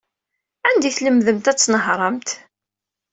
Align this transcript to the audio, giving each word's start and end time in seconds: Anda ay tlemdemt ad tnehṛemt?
Anda 0.67 0.85
ay 0.87 0.93
tlemdemt 0.97 1.51
ad 1.51 1.57
tnehṛemt? 1.57 2.29